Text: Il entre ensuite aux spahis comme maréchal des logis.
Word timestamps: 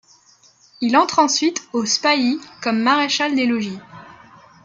Il 0.81 0.97
entre 0.97 1.19
ensuite 1.19 1.61
aux 1.73 1.85
spahis 1.85 2.39
comme 2.63 2.81
maréchal 2.81 3.35
des 3.35 3.45
logis. 3.45 3.77